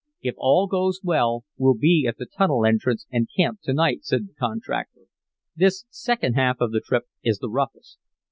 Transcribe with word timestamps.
"If 0.23 0.33
all 0.39 0.65
goes 0.65 0.99
well 1.03 1.45
we'll 1.59 1.75
be 1.77 2.07
at 2.09 2.17
the 2.17 2.25
tunnel 2.25 2.65
entrance 2.65 3.05
and 3.11 3.29
camp 3.37 3.59
to 3.65 3.71
night," 3.71 4.03
said 4.03 4.27
the 4.29 4.33
contractor. 4.33 5.01
"This 5.55 5.85
second 5.91 6.33
half 6.33 6.57
of 6.59 6.71
the 6.71 6.81
trip 6.83 7.03
is 7.21 7.37
the 7.37 7.51
roughest." 7.51 7.99